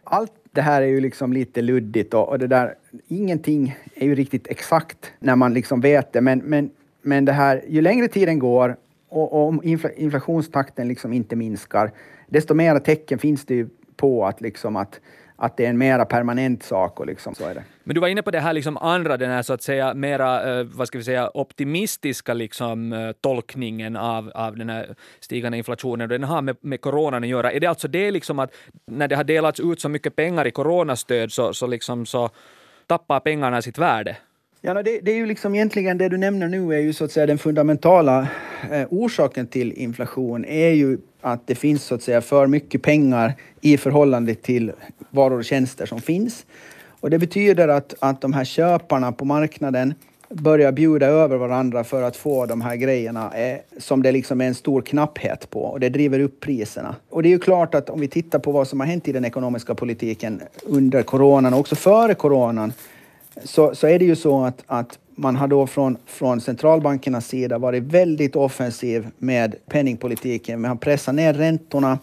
allt 0.04 0.32
det 0.52 0.60
här 0.60 0.82
är 0.82 0.86
ju 0.86 1.00
liksom 1.00 1.32
lite 1.32 1.62
luddigt 1.62 2.14
och, 2.14 2.28
och, 2.28 2.38
det 2.38 2.46
där, 2.46 2.74
ingenting 3.08 3.76
är 3.94 4.06
ju 4.06 4.14
riktigt 4.14 4.46
exakt 4.48 5.12
när 5.18 5.36
man 5.36 5.54
liksom 5.54 5.80
vet 5.80 6.12
det. 6.12 6.20
Men, 6.20 6.38
men, 6.38 6.70
men 7.02 7.24
det 7.24 7.32
här, 7.32 7.64
ju 7.68 7.80
längre 7.80 8.08
tiden 8.08 8.38
går 8.38 8.76
och, 9.08 9.32
och 9.32 9.48
om 9.48 9.60
inflationstakten 9.96 10.88
liksom 10.88 11.12
inte 11.12 11.36
minskar, 11.36 11.90
desto 12.28 12.54
mer 12.54 12.78
tecken 12.78 13.18
finns 13.18 13.44
det 13.44 13.54
ju 13.54 13.68
på 13.96 14.26
att, 14.26 14.40
liksom 14.40 14.76
att 14.76 15.00
att 15.42 15.56
det 15.56 15.66
är 15.66 15.70
en 15.70 15.78
mera 15.78 16.04
permanent 16.04 16.62
sak 16.62 17.00
och 17.00 17.06
liksom 17.06 17.34
så 17.34 17.44
är 17.44 17.54
det. 17.54 17.64
Men 17.84 17.94
du 17.94 18.00
var 18.00 18.08
inne 18.08 18.22
på 18.22 18.30
det 18.30 18.40
här 18.40 18.52
liksom 18.52 18.76
andra, 18.76 19.16
den 19.16 19.30
här 19.30 19.42
så 19.42 19.52
att 19.52 19.62
säga 19.62 19.94
mera, 19.94 20.58
eh, 20.58 20.66
vad 20.74 20.88
ska 20.88 20.98
vi 20.98 21.04
säga, 21.04 21.30
optimistiska 21.34 22.34
liksom 22.34 22.92
eh, 22.92 23.12
tolkningen 23.12 23.96
av, 23.96 24.32
av 24.34 24.56
den 24.56 24.70
här 24.70 24.94
stigande 25.20 25.58
inflationen 25.58 26.08
den 26.08 26.24
har 26.24 26.42
med, 26.42 26.56
med 26.60 26.80
coronan 26.80 27.22
att 27.22 27.28
göra. 27.28 27.52
Är 27.52 27.60
det 27.60 27.66
alltså 27.66 27.88
det 27.88 28.10
liksom 28.10 28.38
att 28.38 28.54
när 28.86 29.08
det 29.08 29.16
har 29.16 29.24
delats 29.24 29.60
ut 29.60 29.80
så 29.80 29.88
mycket 29.88 30.16
pengar 30.16 30.46
i 30.46 30.50
coronastöd 30.50 31.32
så, 31.32 31.54
så 31.54 31.66
liksom 31.66 32.06
så 32.06 32.30
tappar 32.86 33.20
pengarna 33.20 33.62
sitt 33.62 33.78
värde? 33.78 34.16
Ja, 34.62 34.74
det, 34.74 35.00
det, 35.00 35.10
är 35.12 35.16
ju 35.16 35.26
liksom 35.26 35.54
egentligen 35.54 35.98
det 35.98 36.08
du 36.08 36.16
nämner 36.16 36.48
nu 36.48 36.74
är 36.74 36.78
ju 36.78 36.92
så 36.92 37.04
att 37.04 37.12
säga 37.12 37.26
den 37.26 37.38
fundamentala 37.38 38.28
eh, 38.70 38.86
orsaken 38.90 39.46
till 39.46 39.72
inflation 39.72 40.44
är 40.44 40.70
ju 40.70 40.98
att 41.20 41.46
det 41.46 41.54
finns 41.54 41.84
så 41.84 41.94
att 41.94 42.02
säga 42.02 42.20
för 42.20 42.46
mycket 42.46 42.82
pengar 42.82 43.34
i 43.60 43.76
förhållande 43.76 44.34
till 44.34 44.72
varor 45.10 45.38
och 45.38 45.44
tjänster 45.44 45.86
som 45.86 46.00
finns. 46.00 46.46
Och 47.00 47.10
det 47.10 47.18
betyder 47.18 47.68
att, 47.68 47.94
att 47.98 48.20
de 48.20 48.32
här 48.32 48.44
köparna 48.44 49.12
på 49.12 49.24
marknaden 49.24 49.94
börjar 50.28 50.72
bjuda 50.72 51.06
över 51.06 51.36
varandra 51.36 51.84
för 51.84 52.02
att 52.02 52.16
få 52.16 52.46
de 52.46 52.60
här 52.60 52.76
grejerna 52.76 53.32
eh, 53.34 53.58
som 53.78 54.02
det 54.02 54.12
liksom 54.12 54.40
är 54.40 54.46
en 54.46 54.54
stor 54.54 54.82
knapphet 54.82 55.50
på 55.50 55.60
och 55.62 55.80
det 55.80 55.88
driver 55.88 56.20
upp 56.20 56.40
priserna. 56.40 56.96
Och 57.08 57.22
det 57.22 57.28
är 57.28 57.30
ju 57.30 57.38
klart 57.38 57.74
att 57.74 57.90
om 57.90 58.00
vi 58.00 58.08
tittar 58.08 58.38
på 58.38 58.52
vad 58.52 58.68
som 58.68 58.80
har 58.80 58.86
hänt 58.86 59.08
i 59.08 59.12
den 59.12 59.24
ekonomiska 59.24 59.74
politiken 59.74 60.42
under 60.62 61.02
coronan 61.02 61.54
och 61.54 61.60
också 61.60 61.76
före 61.76 62.14
coronan 62.14 62.72
så, 63.44 63.74
så 63.74 63.86
är 63.86 63.98
det 63.98 64.04
ju 64.04 64.16
så 64.16 64.44
att, 64.44 64.62
att 64.66 64.98
man 65.14 65.36
har 65.36 65.48
då 65.48 65.66
från, 65.66 65.96
från 66.06 66.40
centralbankernas 66.40 67.26
sida 67.26 67.58
varit 67.58 67.82
väldigt 67.82 68.36
offensiv 68.36 69.08
med 69.18 69.54
penningpolitiken. 69.66 70.60
Man 70.60 70.68
har 70.68 70.76
pressat 70.76 71.14
ner 71.14 71.34
räntorna 71.34 71.98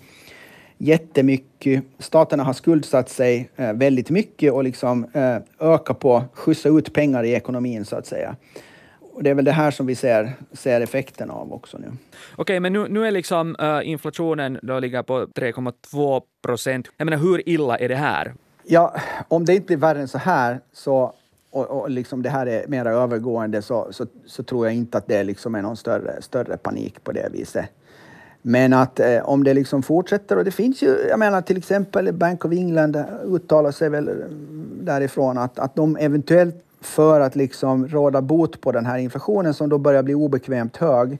jättemycket. 0.78 1.84
Staterna 2.00 2.44
har 2.44 2.54
skuldsatt 2.54 3.10
sig 3.10 3.50
eh, 3.56 3.74
väldigt 3.74 4.10
mycket 4.10 4.54
och 4.54 4.64
liksom 4.64 5.06
eh, 5.60 5.78
på, 5.78 6.24
skjutsa 6.34 6.70
ut 6.70 6.94
pengar 6.94 7.24
i 7.24 7.34
ekonomin 7.34 7.86
så 7.86 7.96
att 7.96 8.06
säga. 8.06 8.36
Och 9.14 9.24
det 9.24 9.30
är 9.30 9.36
väl 9.36 9.46
det 9.46 9.52
här 9.52 9.72
som 9.72 9.86
vi 9.86 9.96
ser, 9.96 10.34
ser 10.52 10.82
effekten 10.82 11.30
av 11.30 11.54
också 11.54 11.78
nu. 11.78 11.88
Okej, 11.88 11.98
okay, 12.38 12.60
men 12.60 12.74
nu, 12.74 12.88
nu 12.88 13.08
är 13.08 13.12
liksom 13.12 13.56
uh, 13.62 13.90
inflationen 13.90 14.60
då 14.62 14.80
ligger 14.80 15.04
på 15.04 15.26
3,2 15.26 16.22
procent. 16.46 16.88
Jag 16.98 17.06
menar, 17.06 17.18
hur 17.18 17.50
illa 17.50 17.78
är 17.78 17.90
det 17.90 17.96
här? 17.96 18.34
Ja, 18.70 18.96
om 19.28 19.46
det 19.46 19.56
inte 19.56 19.66
blir 19.66 19.78
värre 19.78 20.02
än 20.02 20.08
så 20.08 20.18
här 20.18 20.60
så 20.74 21.14
och, 21.52 21.66
och 21.66 21.90
liksom 21.90 22.22
det 22.22 22.30
här 22.30 22.48
är 22.48 22.68
mera 22.68 22.92
övergående 22.92 23.62
så, 23.62 23.88
så, 23.92 24.06
så, 24.26 24.44
tror 24.44 24.66
jag 24.66 24.76
inte 24.76 24.98
att 24.98 25.08
det 25.08 25.24
liksom 25.24 25.56
är 25.56 25.62
någon 25.62 25.78
större, 25.78 26.22
större 26.22 26.58
panik 26.58 27.04
på 27.04 27.12
det 27.12 27.30
viset. 27.32 27.66
Men 28.42 28.74
att 28.74 29.00
eh, 29.00 29.30
om 29.30 29.44
det 29.44 29.54
liksom 29.54 29.84
fortsätter, 29.84 30.38
och 30.38 30.46
det 30.46 30.52
finns 30.52 30.82
ju, 30.82 30.98
jag 31.10 31.20
menar 31.20 31.42
till 31.42 31.58
exempel 31.58 32.14
Bank 32.14 32.46
of 32.46 32.52
England 32.52 33.04
uttalar 33.26 33.72
sig 33.72 33.90
väl 33.90 34.24
därifrån 34.82 35.38
att, 35.38 35.60
att 35.60 35.76
de 35.76 35.98
eventuellt 35.98 36.64
för 36.82 37.20
att 37.20 37.36
liksom 37.36 37.88
råda 37.88 38.22
bot 38.22 38.62
på 38.62 38.72
den 38.72 38.86
här 38.86 38.98
inflationen 38.98 39.54
som 39.54 39.70
då 39.70 39.78
börjar 39.78 40.04
bli 40.04 40.14
obekvämt 40.14 40.78
hög 40.78 41.18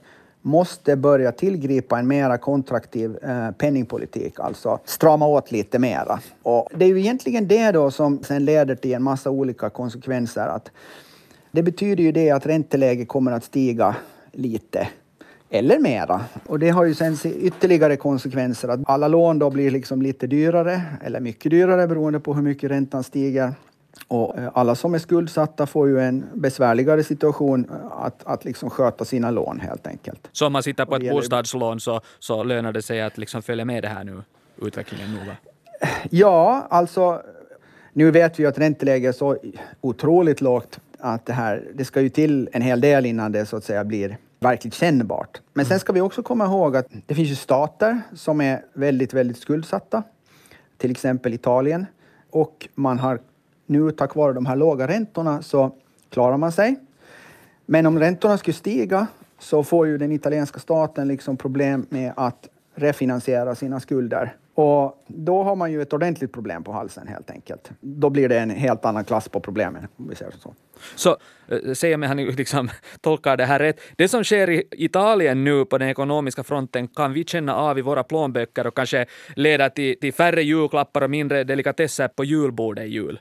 måste 0.48 0.96
börja 0.96 1.32
tillgripa 1.32 1.98
en 1.98 2.08
mera 2.08 2.38
kontraktiv 2.38 3.16
eh, 3.22 3.50
penningpolitik, 3.50 4.40
alltså 4.40 4.78
strama 4.84 5.26
åt 5.26 5.52
lite 5.52 5.78
mera. 5.78 6.20
Och 6.42 6.68
det 6.74 6.84
är 6.84 6.88
ju 6.88 6.98
egentligen 7.00 7.48
det 7.48 7.72
då 7.72 7.90
som 7.90 8.22
sen 8.22 8.44
leder 8.44 8.74
till 8.74 8.92
en 8.92 9.02
massa 9.02 9.30
olika 9.30 9.70
konsekvenser. 9.70 10.46
Att 10.46 10.70
det 11.50 11.62
betyder 11.62 12.04
ju 12.04 12.12
det 12.12 12.30
att 12.30 12.46
ränteläget 12.46 13.08
kommer 13.08 13.32
att 13.32 13.44
stiga 13.44 13.96
lite 14.32 14.88
eller 15.50 15.78
mera. 15.78 16.20
Och 16.46 16.58
det 16.58 16.70
har 16.70 16.84
ju 16.84 16.94
sen 16.94 17.16
ytterligare 17.24 17.96
konsekvenser 17.96 18.68
att 18.68 18.80
alla 18.84 19.08
lån 19.08 19.38
då 19.38 19.50
blir 19.50 19.70
liksom 19.70 20.02
lite 20.02 20.26
dyrare 20.26 20.82
eller 21.04 21.20
mycket 21.20 21.50
dyrare 21.50 21.86
beroende 21.86 22.20
på 22.20 22.34
hur 22.34 22.42
mycket 22.42 22.70
räntan 22.70 23.04
stiger. 23.04 23.52
Och 24.08 24.38
eh, 24.38 24.50
alla 24.54 24.74
som 24.74 24.94
är 24.94 24.98
skuldsatta 24.98 25.66
får 25.66 25.88
ju 25.88 26.00
en 26.00 26.24
besvärligare 26.34 27.04
situation 27.04 27.70
eh, 27.70 28.02
att, 28.02 28.26
att 28.26 28.44
liksom 28.44 28.70
sköta 28.70 29.04
sina 29.04 29.30
lån 29.30 29.60
helt 29.60 29.86
enkelt. 29.86 30.28
Så 30.32 30.46
om 30.46 30.52
man 30.52 30.62
sitter 30.62 30.84
på 30.84 30.96
ett 30.96 31.10
bostadslån 31.10 31.80
så, 31.80 32.00
så 32.18 32.42
lönar 32.42 32.72
det 32.72 32.82
sig 32.82 33.02
att 33.02 33.18
liksom 33.18 33.42
följa 33.42 33.64
med 33.64 33.84
det 33.84 33.88
här 33.88 34.04
nu, 34.04 34.22
utvecklingen 34.62 35.14
noga? 35.14 35.36
Ja, 36.10 36.66
alltså 36.70 37.22
nu 37.92 38.10
vet 38.10 38.40
vi 38.40 38.46
att 38.46 38.58
ränteläget 38.58 39.14
är 39.14 39.18
så 39.18 39.36
otroligt 39.80 40.40
lågt 40.40 40.80
att 40.98 41.26
det 41.26 41.32
här, 41.32 41.64
det 41.74 41.84
ska 41.84 42.00
ju 42.00 42.08
till 42.08 42.48
en 42.52 42.62
hel 42.62 42.80
del 42.80 43.06
innan 43.06 43.32
det 43.32 43.46
så 43.46 43.56
att 43.56 43.64
säga 43.64 43.84
blir 43.84 44.16
verkligt 44.40 44.74
kännbart. 44.74 45.40
Men 45.54 45.66
sen 45.66 45.80
ska 45.80 45.92
vi 45.92 46.00
också 46.00 46.22
komma 46.22 46.44
ihåg 46.44 46.76
att 46.76 46.86
det 47.06 47.14
finns 47.14 47.28
ju 47.28 47.34
stater 47.34 48.00
som 48.14 48.40
är 48.40 48.64
väldigt, 48.72 49.14
väldigt 49.14 49.38
skuldsatta. 49.38 50.02
Till 50.76 50.90
exempel 50.90 51.34
Italien. 51.34 51.86
Och 52.30 52.68
man 52.74 52.98
har 52.98 53.20
nu 53.68 53.90
tack 53.90 54.14
vare 54.14 54.32
de 54.32 54.46
här 54.46 54.56
låga 54.56 54.88
räntorna 54.88 55.42
så 55.42 55.72
klarar 56.10 56.36
man 56.36 56.52
sig. 56.52 56.76
Men 57.66 57.86
om 57.86 57.98
räntorna 57.98 58.38
skulle 58.38 58.54
stiga 58.54 59.06
så 59.38 59.64
får 59.64 59.86
ju 59.86 59.98
den 59.98 60.12
italienska 60.12 60.60
staten 60.60 61.08
liksom 61.08 61.36
problem 61.36 61.86
med 61.88 62.12
att 62.16 62.48
refinansiera 62.74 63.54
sina 63.54 63.80
skulder. 63.80 64.36
Och 64.54 65.04
då 65.06 65.42
har 65.42 65.56
man 65.56 65.72
ju 65.72 65.82
ett 65.82 65.92
ordentligt 65.92 66.32
problem 66.32 66.64
på 66.64 66.72
halsen 66.72 67.08
helt 67.08 67.30
enkelt. 67.30 67.70
Då 67.80 68.10
blir 68.10 68.28
det 68.28 68.38
en 68.38 68.50
helt 68.50 68.84
annan 68.84 69.04
klass 69.04 69.28
på 69.28 69.40
problemen, 69.40 69.86
om 69.96 70.08
vi 70.08 70.14
säger 70.14 70.32
så. 70.32 70.54
Så 70.94 71.16
eh, 71.48 71.58
äh, 71.58 71.72
säger 71.72 71.96
mig 71.96 72.08
han 72.08 72.16
liksom 72.16 72.68
tolkar 73.00 73.36
det 73.36 73.44
här 73.44 73.58
rätt. 73.58 73.80
Det 73.96 74.08
som 74.08 74.24
sker 74.24 74.50
i 74.50 74.64
Italien 74.70 75.44
nu 75.44 75.64
på 75.64 75.78
den 75.78 75.88
ekonomiska 75.88 76.42
fronten 76.42 76.88
kan 76.88 77.12
vi 77.12 77.24
känna 77.24 77.54
av 77.54 77.78
i 77.78 77.82
våra 77.82 78.02
plånböcker 78.02 78.66
och 78.66 78.76
kanske 78.76 79.06
leda 79.36 79.70
till, 79.70 80.00
till 80.00 80.12
färre 80.12 80.42
julklappar 80.42 81.02
och 81.02 81.10
mindre 81.10 81.44
delikatesser 81.44 82.08
på 82.08 82.24
julbordet 82.24 82.84
i 82.84 82.88
jul. 82.88 83.20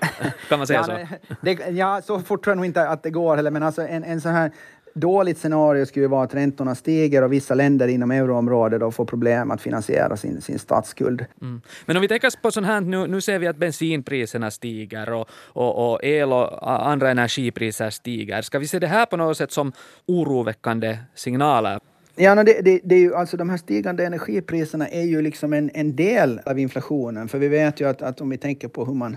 kan 0.48 0.58
man 0.58 0.66
säga 0.66 0.84
ja, 0.88 1.06
så? 1.08 1.36
Det, 1.40 1.52
ja, 1.70 2.02
så 2.04 2.20
fort 2.20 2.44
tror 2.44 2.50
jag 2.50 2.56
nog 2.56 2.66
inte 2.66 2.88
att 2.88 3.02
det 3.02 3.10
går 3.10 3.36
heller, 3.36 3.50
men 3.50 3.62
alltså 3.62 3.82
en, 3.82 4.04
en 4.04 4.20
sån 4.20 4.32
här 4.32 4.52
dåligt 4.94 5.38
scenario 5.38 5.86
skulle 5.86 6.04
ju 6.04 6.08
vara 6.08 6.24
att 6.24 6.34
räntorna 6.34 6.74
stiger 6.74 7.22
och 7.22 7.32
vissa 7.32 7.54
länder 7.54 7.88
inom 7.88 8.10
euroområdet 8.10 8.80
då 8.80 8.90
får 8.90 9.04
problem 9.04 9.50
att 9.50 9.60
finansiera 9.60 10.16
sin, 10.16 10.40
sin 10.40 10.58
statsskuld. 10.58 11.24
Mm. 11.42 11.60
Men 11.86 11.96
om 11.96 12.02
vi 12.02 12.08
tänker 12.08 12.42
på 12.42 12.50
sånt 12.50 12.66
här, 12.66 12.80
nu, 12.80 13.06
nu 13.06 13.20
ser 13.20 13.38
vi 13.38 13.46
att 13.46 13.56
bensinpriserna 13.56 14.50
stiger 14.50 15.12
och, 15.12 15.28
och, 15.32 15.92
och 15.92 16.04
el 16.04 16.32
och 16.32 16.70
andra 16.88 17.10
energipriser 17.10 17.90
stiger. 17.90 18.42
Ska 18.42 18.58
vi 18.58 18.66
se 18.66 18.78
det 18.78 18.86
här 18.86 19.06
på 19.06 19.16
något 19.16 19.36
sätt 19.36 19.52
som 19.52 19.72
oroväckande 20.06 20.98
signaler? 21.14 21.80
Ja, 22.20 22.34
no, 22.34 22.42
det, 22.42 22.60
det, 22.62 22.80
det, 22.84 22.94
är 22.94 22.98
ju, 22.98 23.14
alltså 23.14 23.36
de 23.36 23.50
här 23.50 23.56
stigande 23.56 24.06
energipriserna 24.06 24.88
är 24.88 25.02
ju 25.02 25.22
liksom 25.22 25.52
en, 25.52 25.70
en 25.74 25.96
del 25.96 26.40
av 26.46 26.58
inflationen. 26.58 27.28
För 27.28 27.38
vi 27.38 27.48
vet 27.48 27.80
ju 27.80 27.88
att, 27.88 28.02
att 28.02 28.20
om 28.20 28.30
vi 28.30 28.38
tänker 28.38 28.68
på 28.68 28.84
hur 28.84 28.94
man 28.94 29.16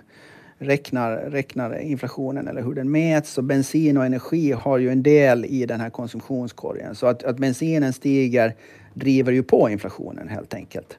räknar, 0.62 1.18
räknar 1.18 1.80
inflationen 1.80 2.48
eller 2.48 2.62
hur 2.62 2.74
den 2.74 2.92
mäts. 2.92 3.32
Så 3.32 3.42
bensin 3.42 3.98
och 3.98 4.06
energi 4.06 4.52
har 4.52 4.78
ju 4.78 4.90
en 4.90 5.04
del 5.04 5.46
i 5.46 5.66
den 5.66 5.80
här 5.80 5.90
konsumtionskorgen. 5.90 6.96
Så 6.96 7.08
att, 7.08 7.24
att 7.24 7.38
bensinen 7.38 7.94
stiger 7.94 8.54
driver 8.94 9.32
ju 9.32 9.44
på 9.44 9.70
inflationen 9.70 10.28
helt 10.30 10.54
enkelt. 10.54 10.98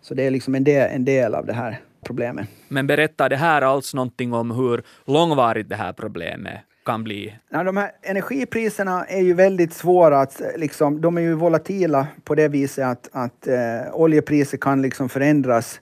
Så 0.00 0.14
det 0.14 0.26
är 0.26 0.30
liksom 0.30 0.54
en 0.54 0.64
del, 0.64 0.90
en 0.94 1.04
del 1.04 1.34
av 1.34 1.46
det 1.46 1.52
här 1.52 1.80
problemet. 2.06 2.48
Men 2.68 2.86
berättar 2.86 3.28
det 3.28 3.36
här 3.36 3.62
alls 3.62 3.94
någonting 3.94 4.32
om 4.32 4.50
hur 4.50 4.82
långvarigt 5.06 5.68
det 5.68 5.76
här 5.76 5.92
problemet 5.92 6.60
kan 6.84 7.04
bli? 7.04 7.34
Ja, 7.50 7.64
de 7.64 7.76
här 7.76 7.90
energipriserna 8.02 9.04
är 9.04 9.22
ju 9.22 9.34
väldigt 9.34 9.72
svåra 9.72 10.20
att 10.20 10.40
liksom, 10.56 11.00
de 11.00 11.16
är 11.16 11.20
ju 11.20 11.34
volatila 11.34 12.06
på 12.24 12.34
det 12.34 12.48
viset 12.48 12.84
att, 12.86 13.08
att 13.12 13.46
eh, 13.46 13.94
oljepriser 13.94 14.58
kan 14.58 14.82
liksom 14.82 15.08
förändras 15.08 15.80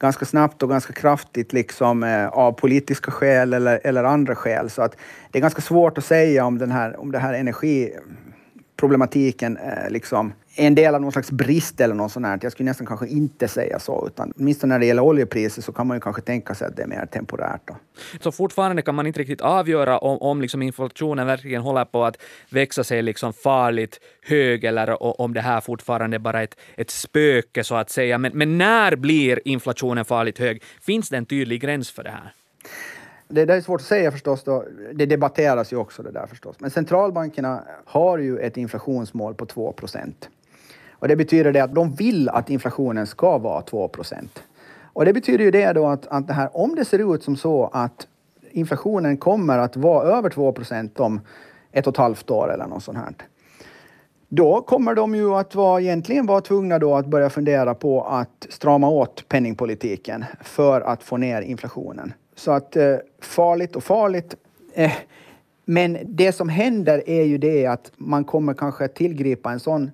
ganska 0.00 0.24
snabbt 0.24 0.62
och 0.62 0.68
ganska 0.68 0.92
kraftigt 0.92 1.52
liksom, 1.52 2.02
eh, 2.02 2.28
av 2.28 2.52
politiska 2.52 3.10
skäl 3.10 3.52
eller, 3.52 3.80
eller 3.84 4.04
andra 4.04 4.34
skäl. 4.34 4.70
Så 4.70 4.82
att 4.82 4.96
det 5.30 5.38
är 5.38 5.42
ganska 5.42 5.62
svårt 5.62 5.98
att 5.98 6.04
säga 6.04 6.44
om 6.44 6.58
den 6.58 6.70
här, 6.70 7.00
om 7.00 7.12
den 7.12 7.20
här 7.20 7.34
energiproblematiken 7.34 9.56
eh, 9.56 9.90
liksom, 9.90 10.32
en 10.54 10.74
del 10.74 10.94
av 10.94 11.00
någon 11.00 11.12
slags 11.12 11.30
brist 11.30 11.80
eller 11.80 11.94
något 11.94 12.12
sånt 12.12 12.26
här. 12.26 12.38
Jag 12.42 12.52
skulle 12.52 12.70
nästan 12.70 12.86
kanske 12.86 13.06
inte 13.06 13.48
säga 13.48 13.78
så, 13.78 14.06
utan 14.06 14.32
åtminstone 14.36 14.74
när 14.74 14.78
det 14.78 14.86
gäller 14.86 15.02
oljepriser 15.02 15.62
så 15.62 15.72
kan 15.72 15.86
man 15.86 15.96
ju 15.96 16.00
kanske 16.00 16.22
tänka 16.22 16.54
sig 16.54 16.66
att 16.66 16.76
det 16.76 16.82
är 16.82 16.86
mer 16.86 17.06
temporärt. 17.06 17.60
Då. 17.64 17.76
Så 18.20 18.32
fortfarande 18.32 18.82
kan 18.82 18.94
man 18.94 19.06
inte 19.06 19.20
riktigt 19.20 19.40
avgöra 19.40 19.98
om, 19.98 20.18
om 20.18 20.40
liksom 20.40 20.62
inflationen 20.62 21.26
verkligen 21.26 21.62
håller 21.62 21.84
på 21.84 22.04
att 22.04 22.16
växa 22.50 22.84
sig 22.84 23.02
liksom 23.02 23.32
farligt 23.32 24.00
hög 24.22 24.64
eller 24.64 25.20
om 25.20 25.34
det 25.34 25.40
här 25.40 25.60
fortfarande 25.60 26.18
bara 26.18 26.40
är 26.40 26.44
ett, 26.44 26.56
ett 26.76 26.90
spöke 26.90 27.64
så 27.64 27.74
att 27.74 27.90
säga. 27.90 28.18
Men, 28.18 28.32
men 28.34 28.58
när 28.58 28.96
blir 28.96 29.48
inflationen 29.48 30.04
farligt 30.04 30.38
hög? 30.38 30.62
Finns 30.80 31.08
det 31.08 31.16
en 31.16 31.26
tydlig 31.26 31.60
gräns 31.60 31.90
för 31.90 32.02
det 32.02 32.10
här? 32.10 32.32
Det 33.28 33.44
där 33.44 33.56
är 33.56 33.60
svårt 33.60 33.80
att 33.80 33.86
säga 33.86 34.12
förstås. 34.12 34.44
Då. 34.44 34.64
Det 34.92 35.06
debatteras 35.06 35.72
ju 35.72 35.76
också 35.76 36.02
det 36.02 36.10
där 36.10 36.26
förstås. 36.26 36.56
Men 36.58 36.70
centralbankerna 36.70 37.64
har 37.84 38.18
ju 38.18 38.38
ett 38.38 38.56
inflationsmål 38.56 39.34
på 39.34 39.46
2 39.46 39.72
procent. 39.72 40.28
Och 41.00 41.08
det 41.08 41.16
betyder 41.16 41.52
det 41.52 41.60
att 41.60 41.74
de 41.74 41.94
vill 41.94 42.28
att 42.28 42.50
inflationen 42.50 43.06
ska 43.06 43.38
vara 43.38 43.62
2 43.62 43.88
procent. 43.88 44.42
Och 44.92 45.04
det 45.04 45.12
betyder 45.12 45.44
ju 45.44 45.50
det 45.50 45.72
då 45.72 45.86
att, 45.86 46.06
att 46.06 46.26
det 46.26 46.32
här, 46.32 46.56
om 46.56 46.74
det 46.74 46.84
ser 46.84 47.14
ut 47.14 47.22
som 47.22 47.36
så 47.36 47.70
att 47.72 48.06
inflationen 48.50 49.16
kommer 49.16 49.58
att 49.58 49.76
vara 49.76 50.08
över 50.08 50.30
2 50.30 50.52
procent 50.52 51.00
om 51.00 51.20
ett 51.72 51.86
och 51.86 51.94
ett 51.94 51.96
halvt 51.96 52.30
år 52.30 52.52
eller 52.52 52.66
något 52.66 52.82
sånt 52.82 52.98
här. 52.98 53.14
Då 54.28 54.60
kommer 54.60 54.94
de 54.94 55.14
ju 55.14 55.34
att 55.34 55.54
vara, 55.54 55.80
egentligen 55.80 56.26
vara 56.26 56.40
tvungna 56.40 56.78
då 56.78 56.94
att 56.94 57.06
börja 57.06 57.30
fundera 57.30 57.74
på 57.74 58.02
att 58.02 58.46
strama 58.48 58.88
åt 58.88 59.28
penningpolitiken 59.28 60.24
för 60.40 60.80
att 60.80 61.02
få 61.02 61.16
ner 61.16 61.42
inflationen. 61.42 62.12
Så 62.34 62.52
att 62.52 62.76
eh, 62.76 62.96
farligt 63.20 63.76
och 63.76 63.84
farligt. 63.84 64.34
Eh, 64.74 64.92
men 65.64 65.98
det 66.04 66.32
som 66.32 66.48
händer 66.48 67.02
är 67.06 67.22
ju 67.22 67.38
det 67.38 67.66
att 67.66 67.92
man 67.96 68.24
kommer 68.24 68.54
kanske 68.54 68.88
tillgripa 68.88 69.52
en 69.52 69.60
sån 69.60 69.90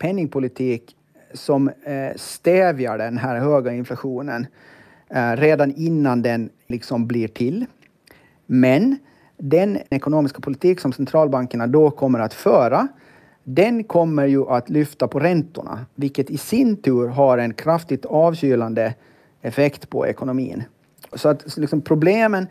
penningpolitik 0.00 0.96
som 1.34 1.68
eh, 1.68 2.16
stävjar 2.16 2.98
den 2.98 3.18
här 3.18 3.38
höga 3.38 3.72
inflationen 3.72 4.46
eh, 5.08 5.32
redan 5.32 5.74
innan 5.76 6.22
den 6.22 6.50
liksom 6.66 7.06
blir 7.06 7.28
till. 7.28 7.66
Men 8.46 8.98
den 9.36 9.78
ekonomiska 9.90 10.40
politik 10.40 10.80
som 10.80 10.92
centralbankerna 10.92 11.66
då 11.66 11.90
kommer 11.90 12.18
att 12.18 12.34
föra 12.34 12.88
den 13.44 13.84
kommer 13.84 14.26
ju 14.26 14.48
att 14.48 14.70
lyfta 14.70 15.08
på 15.08 15.18
räntorna, 15.18 15.86
vilket 15.94 16.30
i 16.30 16.38
sin 16.38 16.76
tur 16.76 17.08
har 17.08 17.38
en 17.38 17.54
kraftigt 17.54 18.04
avkylande 18.04 18.94
effekt 19.42 19.90
på 19.90 20.06
ekonomin. 20.06 20.62
Så 21.12 21.28
att 21.28 21.56
liksom 21.56 21.80
problemen 21.80 22.46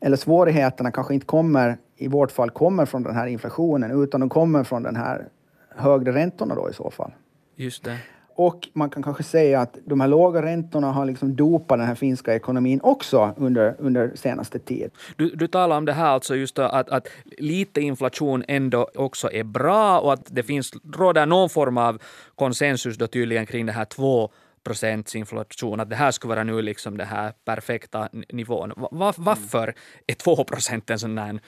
eller 0.00 0.16
svårigheterna 0.16 0.90
kanske 0.90 1.14
inte 1.14 1.26
kommer, 1.26 1.76
i 1.96 2.08
vårt 2.08 2.32
fall, 2.32 2.50
kommer 2.50 2.86
från 2.86 3.02
den 3.02 3.14
här 3.14 3.26
inflationen 3.26 4.02
utan 4.02 4.20
de 4.20 4.28
kommer 4.28 4.64
från 4.64 4.82
den 4.82 4.96
här 4.96 5.28
högre 5.76 6.12
räntorna 6.12 6.54
då 6.54 6.70
i 6.70 6.74
så 6.74 6.90
fall. 6.90 7.12
Just 7.56 7.84
det. 7.84 7.98
Och 8.36 8.68
man 8.72 8.90
kan 8.90 9.02
kanske 9.02 9.22
säga 9.22 9.60
att 9.60 9.78
de 9.86 10.00
här 10.00 10.08
låga 10.08 10.42
räntorna 10.42 10.92
har 10.92 11.06
liksom 11.06 11.36
dopat 11.36 11.78
den 11.78 11.86
här 11.86 11.94
finska 11.94 12.34
ekonomin 12.34 12.80
också 12.82 13.34
under, 13.36 13.74
under 13.78 14.12
senaste 14.14 14.58
tid. 14.58 14.90
Du, 15.16 15.28
du 15.28 15.48
talar 15.48 15.76
om 15.76 15.84
det 15.84 15.92
här 15.92 16.06
alltså 16.06 16.36
just 16.36 16.58
att, 16.58 16.88
att 16.88 17.08
lite 17.38 17.80
inflation 17.80 18.44
ändå 18.48 18.88
också 18.94 19.32
är 19.32 19.44
bra 19.44 20.00
och 20.00 20.12
att 20.12 20.26
det 20.26 20.42
finns, 20.42 20.72
råder 20.96 21.26
någon 21.26 21.50
form 21.50 21.78
av 21.78 22.02
konsensus 22.34 22.96
då 22.96 23.06
tydligen 23.06 23.46
kring 23.46 23.66
det 23.66 23.72
här 23.72 23.84
två 23.84 24.30
procents 24.64 25.16
inflation, 25.16 25.80
att 25.80 25.90
det 25.90 25.96
här 25.96 26.10
skulle 26.10 26.34
vara 26.34 26.44
nu 26.44 26.62
liksom 26.62 26.96
den 26.96 27.06
här 27.06 27.32
perfekta 27.44 28.08
nivån. 28.32 28.72
Var, 28.76 29.14
varför 29.16 29.74
är 30.06 30.14
två 30.14 30.44
procent 30.44 30.90
en 30.90 30.98
sån 30.98 31.18
här 31.18 31.40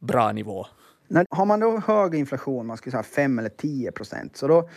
bra 0.00 0.32
nivå? 0.32 0.66
När, 1.12 1.26
har 1.30 1.46
man 1.46 1.60
då 1.60 1.78
hög 1.86 2.14
inflation, 2.14 2.66
man 2.66 2.76
skulle 2.76 2.90
säga 2.90 3.02
5 3.02 3.38
eller 3.38 3.48
10 3.48 3.92
procent, 3.92 4.36
så 4.36 4.48
då 4.48 4.68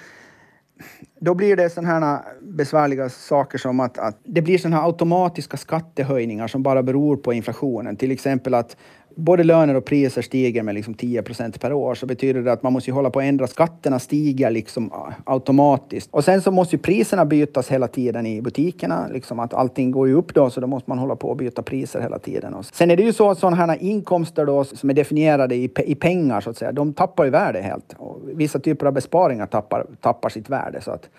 då 1.19 1.33
blir 1.33 1.55
det 1.55 1.69
sådana 1.69 1.89
här 1.89 2.21
besvärliga 2.41 3.09
saker 3.09 3.57
som 3.57 3.79
att, 3.79 3.97
att 3.97 4.19
det 4.23 4.41
blir 4.41 4.57
sådana 4.57 4.75
här 4.75 4.85
automatiska 4.87 5.57
skattehöjningar 5.57 6.47
som 6.47 6.63
bara 6.63 6.83
beror 6.83 7.17
på 7.17 7.33
inflationen. 7.33 7.95
Till 7.95 8.11
exempel 8.11 8.53
att 8.53 8.77
både 9.15 9.43
löner 9.43 9.75
och 9.75 9.85
priser 9.85 10.21
stiger 10.21 10.63
med 10.63 10.75
liksom 10.75 10.93
10 10.93 11.21
per 11.61 11.73
år 11.73 11.95
så 11.95 12.05
betyder 12.05 12.41
det 12.41 12.51
att 12.51 12.63
man 12.63 12.73
måste 12.73 12.91
hålla 12.91 13.09
på 13.09 13.19
att 13.19 13.25
ändra. 13.25 13.47
Skatterna 13.47 13.99
stiger 13.99 14.51
liksom 14.51 14.91
ah, 14.91 15.13
automatiskt. 15.23 16.09
Och 16.11 16.23
sen 16.23 16.41
så 16.41 16.51
måste 16.51 16.75
ju 16.75 16.81
priserna 16.81 17.25
bytas 17.25 17.71
hela 17.71 17.87
tiden 17.87 18.25
i 18.25 18.41
butikerna. 18.41 19.07
Liksom 19.11 19.39
att 19.39 19.53
allting 19.53 19.91
går 19.91 20.07
ju 20.07 20.13
upp 20.13 20.33
då 20.33 20.49
så 20.49 20.61
då 20.61 20.67
måste 20.67 20.89
man 20.89 20.99
hålla 20.99 21.15
på 21.15 21.31
att 21.31 21.37
byta 21.37 21.61
priser 21.61 21.99
hela 21.99 22.19
tiden. 22.19 22.53
Och 22.53 22.65
sen 22.65 22.91
är 22.91 22.97
det 22.97 23.03
ju 23.03 23.13
så 23.13 23.29
att 23.29 23.39
sådana 23.39 23.55
här 23.55 23.83
inkomster 23.83 24.45
då 24.45 24.63
som 24.63 24.89
är 24.89 24.93
definierade 24.93 25.55
i, 25.55 25.71
i 25.85 25.95
pengar 25.95 26.41
så 26.41 26.49
att 26.49 26.57
säga, 26.57 26.71
de 26.71 26.93
tappar 26.93 27.25
ju 27.25 27.29
värde 27.29 27.61
helt. 27.61 27.95
Och 27.97 28.19
vissa 28.33 28.59
typer 28.59 28.85
av 28.85 28.93
besparingar 28.93 29.45
tappar, 29.45 29.85
tappar 30.01 30.29
sitt 30.29 30.49
värde. 30.49 30.81
Så 30.81 30.91
att 30.91 31.09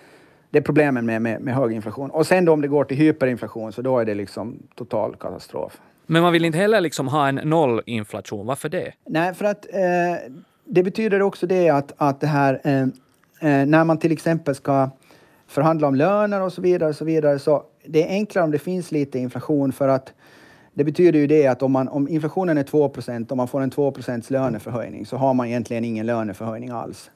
det 0.51 0.59
är 0.59 0.63
problemen 0.63 1.07
med, 1.07 1.23
med, 1.23 1.41
med 1.41 1.55
hög 1.55 1.73
inflation. 1.73 2.11
Och 2.11 2.27
sen 2.27 2.45
då 2.45 2.53
om 2.53 2.61
det 2.61 2.69
går 2.69 2.85
till 2.85 2.97
hyperinflation 2.97 3.73
så 3.73 3.83
då 3.83 3.99
är 3.99 4.05
det 4.05 4.15
liksom 4.15 4.59
total 4.75 5.17
katastrof. 5.17 5.81
Men 6.07 6.23
man 6.23 6.33
vill 6.33 6.45
inte 6.45 6.59
heller 6.59 6.81
liksom 6.81 7.09
ha 7.09 7.29
en 7.29 7.35
nollinflation. 7.35 8.47
Varför 8.47 8.69
det? 8.69 8.93
Nej, 9.07 9.35
för 9.35 9.45
att 9.45 9.67
eh, 9.73 10.33
det 10.65 10.83
betyder 10.83 11.23
också 11.23 11.47
det 11.47 11.71
att, 11.71 11.93
att 11.97 12.21
det 12.21 12.27
här 12.27 12.61
eh, 12.65 12.81
eh, 12.81 13.67
när 13.67 13.85
man 13.85 13.99
till 13.99 14.13
exempel 14.13 14.55
ska 14.55 14.91
förhandla 15.47 15.89
om 15.89 15.95
löner 15.95 16.43
och 16.43 16.53
så 16.53 16.63
vidare, 16.63 16.95
så 16.95 17.05
vidare 17.05 17.39
så 17.39 17.63
det 17.87 18.03
är 18.03 18.09
enklare 18.09 18.45
om 18.45 18.51
det 18.51 18.59
finns 18.59 18.93
lite 18.93 19.19
inflation 19.19 19.73
för 19.73 19.89
att 19.89 20.13
det 20.75 20.85
betyder 20.85 21.19
ju 21.19 21.27
det 21.27 21.47
att 21.47 21.63
om, 21.63 21.73
man, 21.73 21.89
om 21.89 22.09
inflationen 22.09 22.59
är 22.59 22.65
2% 22.65 23.31
och 23.31 23.37
man 23.37 23.49
får 23.49 23.61
en 23.61 23.71
2% 23.71 24.33
löneförhöjning 24.33 25.07
så 25.07 25.17
har 25.17 25.35
man 25.35 25.47
egentligen 25.47 25.85
ingen 25.85 26.07
löneförhöjning 26.07 26.71
alls. 26.71 27.11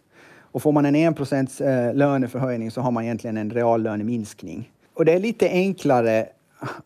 Och 0.52 0.62
får 0.62 0.72
man 0.72 0.86
en 0.86 0.94
1 0.94 1.60
eh, 1.60 1.94
löneförhöjning 1.94 2.70
så 2.70 2.80
har 2.80 2.90
man 2.90 3.04
egentligen 3.04 3.36
en 3.36 3.50
reallöneminskning. 3.50 4.70
Och 4.94 5.04
det 5.04 5.12
är 5.12 5.18
lite 5.18 5.48
enklare 5.48 6.26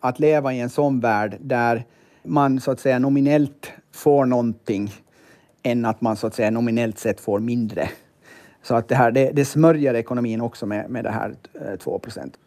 att 0.00 0.18
leva 0.18 0.52
i 0.52 0.60
en 0.60 0.70
sån 0.70 1.00
värld 1.00 1.36
där 1.40 1.84
man 2.22 2.60
så 2.60 2.70
att 2.70 2.80
säga 2.80 2.98
nominellt 2.98 3.72
får 3.92 4.24
någonting 4.24 4.92
än 5.62 5.84
att 5.84 6.00
man 6.00 6.16
så 6.16 6.26
att 6.26 6.34
säga 6.34 6.50
nominellt 6.50 6.98
sett 6.98 7.20
får 7.20 7.40
mindre. 7.40 7.88
Så 8.62 8.74
att 8.74 8.88
det, 8.88 8.94
här, 8.94 9.10
det, 9.10 9.30
det 9.32 9.44
smörjer 9.44 9.94
ekonomin 9.94 10.40
också 10.40 10.66
med, 10.66 10.90
med 10.90 11.04
det 11.04 11.10
här 11.10 11.34
eh, 11.54 11.76
2 11.76 12.00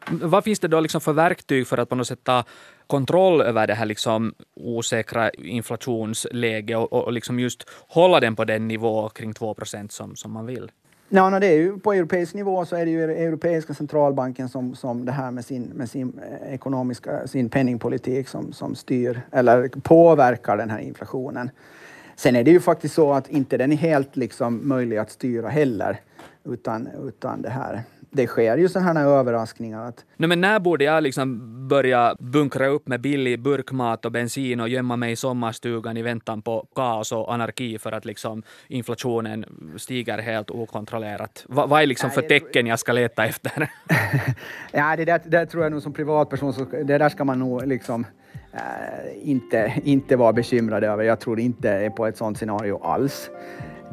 Vad 0.09 0.43
finns 0.43 0.59
det 0.59 0.67
då 0.67 0.79
liksom 0.79 1.01
för 1.01 1.13
verktyg 1.13 1.67
för 1.67 1.77
att 1.77 1.89
på 1.89 1.95
något 1.95 2.07
sätt 2.07 2.23
ta 2.23 2.43
kontroll 2.87 3.41
över 3.41 3.67
det 3.67 3.73
här 3.73 3.85
liksom 3.85 4.33
osäkra 4.55 5.29
inflationsläget 5.29 6.77
och, 6.77 6.93
och 6.93 7.13
liksom 7.13 7.39
just 7.39 7.69
hålla 7.87 8.19
den 8.19 8.35
på 8.35 8.45
den 8.45 8.67
nivå 8.67 9.09
kring 9.09 9.33
2 9.33 9.55
som, 9.89 10.15
som 10.15 10.31
man 10.31 10.45
vill? 10.45 10.71
Ja, 11.09 11.29
no, 11.29 11.39
det 11.39 11.47
är 11.47 11.57
ju, 11.57 11.79
på 11.79 11.93
europeisk 11.93 12.33
nivå 12.33 12.65
så 12.65 12.75
är 12.75 12.85
det 12.85 12.91
ju 12.91 13.03
Europeiska 13.03 13.73
centralbanken 13.73 14.49
som, 14.49 14.75
som 14.75 15.05
det 15.05 15.11
här 15.11 15.31
med 15.31 15.45
sin, 15.45 15.63
med 15.63 15.89
sin 15.89 16.19
eh, 16.19 16.53
ekonomiska, 16.53 17.27
sin 17.27 17.49
penningpolitik 17.49 18.27
som, 18.27 18.53
som 18.53 18.75
styr 18.75 19.21
eller 19.31 19.67
påverkar 19.67 20.57
den 20.57 20.69
här 20.69 20.79
inflationen. 20.79 21.49
Sen 22.15 22.35
är 22.35 22.43
det 22.43 22.51
ju 22.51 22.59
faktiskt 22.59 22.95
så 22.95 23.13
att 23.13 23.29
inte 23.29 23.57
den 23.57 23.71
är 23.71 23.75
helt 23.75 24.15
liksom 24.15 24.67
möjlig 24.67 24.97
att 24.97 25.11
styra 25.11 25.49
heller, 25.49 26.01
utan, 26.43 26.87
utan 27.07 27.41
det 27.41 27.49
här 27.49 27.83
det 28.17 28.27
sker 28.27 28.57
ju 28.57 28.69
sådana 28.69 28.99
här 28.99 29.07
överraskningar. 29.07 29.85
Att... 29.87 30.05
Nej, 30.17 30.27
men 30.29 30.41
när 30.41 30.59
borde 30.59 30.83
jag 30.83 31.03
liksom 31.03 31.53
börja 31.67 32.15
bunkra 32.19 32.67
upp 32.67 32.87
med 32.87 33.01
billig 33.01 33.39
burkmat 33.39 34.05
och 34.05 34.11
bensin 34.11 34.59
och 34.59 34.69
gömma 34.69 34.95
mig 34.95 35.11
i 35.11 35.15
sommarstugan 35.15 35.97
i 35.97 36.01
väntan 36.01 36.41
på 36.41 36.67
kaos 36.75 37.11
och 37.11 37.33
anarki 37.33 37.79
för 37.79 37.91
att 37.91 38.05
liksom 38.05 38.43
inflationen 38.67 39.45
stiger 39.77 40.17
helt 40.17 40.51
okontrollerat? 40.51 41.45
Va, 41.49 41.65
vad 41.65 41.81
är 41.81 41.85
liksom 41.85 42.11
för 42.11 42.21
tecken 42.21 42.67
jag 42.67 42.79
ska 42.79 42.91
leta 42.91 43.25
efter? 43.25 43.69
ja, 44.71 44.95
det 44.95 45.05
där, 45.05 45.21
det 45.25 45.45
tror 45.45 45.63
jag 45.63 45.71
nog 45.71 45.81
som 45.81 45.93
privatperson, 45.93 46.53
så, 46.53 46.65
det 46.65 46.97
där 46.97 47.09
ska 47.09 47.23
man 47.23 47.39
nog 47.39 47.67
liksom 47.67 48.05
äh, 48.53 49.29
inte, 49.29 49.73
inte 49.83 50.15
vara 50.15 50.33
bekymrad 50.33 50.83
över. 50.83 51.03
Jag 51.03 51.19
tror 51.19 51.39
inte 51.39 51.91
på 51.95 52.05
ett 52.05 52.17
sådant 52.17 52.37
scenario 52.37 52.83
alls. 52.83 53.29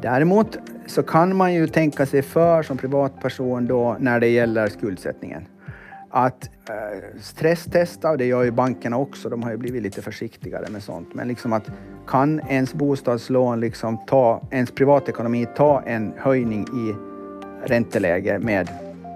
Däremot 0.05 0.57
så 0.85 1.03
kan 1.03 1.35
man 1.35 1.53
ju 1.53 1.67
tänka 1.67 2.05
sig 2.05 2.21
för 2.21 2.63
som 2.63 2.77
privatperson 2.77 3.65
då 3.65 3.97
när 3.99 4.19
det 4.19 4.27
gäller 4.27 4.67
skuldsättningen. 4.67 5.47
Att 6.09 6.49
eh, 6.69 7.19
stresstesta, 7.21 8.09
och 8.09 8.17
det 8.17 8.25
gör 8.25 8.43
ju 8.43 8.51
bankerna 8.51 8.97
också, 8.97 9.29
de 9.29 9.43
har 9.43 9.51
ju 9.51 9.57
blivit 9.57 9.83
lite 9.83 10.01
försiktigare 10.01 10.65
med 10.69 10.83
sånt, 10.83 11.13
men 11.13 11.27
liksom 11.27 11.53
att 11.53 11.71
kan 12.07 12.39
ens 12.39 12.73
bostadslån, 12.73 13.59
liksom 13.59 13.97
ta, 14.07 14.47
ens 14.51 14.71
privatekonomi 14.71 15.47
ta 15.55 15.81
en 15.81 16.13
höjning 16.17 16.61
i 16.63 16.95
ränteläge 17.67 18.39
med 18.39 18.69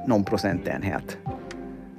någon 0.07 0.23
procentenhet? 0.23 1.17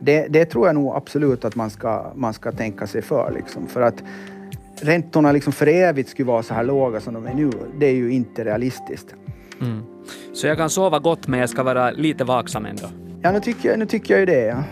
Det, 0.00 0.26
det 0.28 0.44
tror 0.44 0.66
jag 0.66 0.75
nog 0.75 0.97
absolut 0.97 1.44
att 1.44 1.56
man 1.56 1.70
ska, 1.70 2.12
man 2.14 2.35
ska 2.35 2.52
tänka 2.52 2.87
sig 2.87 3.02
för. 3.02 3.32
Liksom, 3.35 3.66
för 3.66 3.82
att 3.82 4.02
räntorna 4.82 5.32
liksom 5.32 5.52
för 5.52 5.66
evigt 5.66 6.08
skulle 6.08 6.26
vara 6.26 6.42
så 6.42 6.54
här 6.54 6.64
låga 6.64 7.00
som 7.00 7.14
de 7.14 7.26
är 7.26 7.34
nu, 7.34 7.50
det 7.78 7.87
är 7.87 7.94
ju 7.94 8.12
inte 8.12 8.44
realistiskt. 8.44 9.14
Mm. 9.60 9.82
Så 10.32 10.46
jag 10.46 10.56
kan 10.56 10.70
sova 10.70 10.99
gott 10.99 11.26
men 11.26 11.40
jag 11.40 11.50
ska 11.50 11.62
vara 11.62 11.90
lite 11.90 12.25
vaksam 12.25 12.66
ändå? 12.66 12.88
Ja, 13.22 13.32
nu 13.32 13.40
tycker 13.40 13.68
jag, 13.68 13.78
nu 13.78 13.87
tycker 13.87 14.14
jag 14.14 14.20
ju 14.20 14.26
det. 14.26 14.46
Ja. 14.46 14.64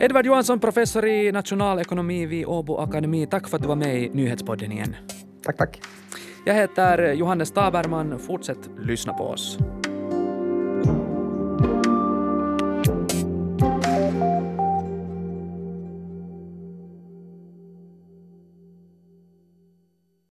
Edvard 0.00 0.26
Johansson, 0.26 0.60
professor 0.60 1.06
i 1.06 1.32
nationalekonomi 1.32 2.26
vid 2.26 2.46
Åbo 2.46 2.76
Akademi. 2.76 3.26
Tack 3.26 3.48
för 3.48 3.56
att 3.56 3.62
du 3.62 3.68
var 3.68 3.76
med 3.76 4.02
i 4.02 4.08
Nyhetspodden 4.08 4.72
igen. 4.72 4.96
Tack, 5.44 5.56
tack. 5.56 5.80
Jag 6.44 6.54
heter 6.54 7.12
Johannes 7.12 7.50
Taberman. 7.50 8.18
Fortsätt 8.18 8.70
lyssna 8.78 9.12
på 9.12 9.24
oss. 9.24 9.58